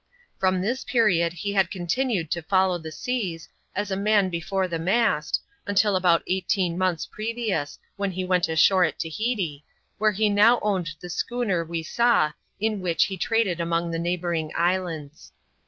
[0.39, 4.67] From this period he had con tinned to follow the seas, as a man before
[4.67, 9.63] the mast, until about eighteen months previous, when he went ashore at Tahiti,
[9.99, 14.51] wiiere he now owned the schooner we saw, in which he traded among the neighbouring
[14.57, 15.33] islands.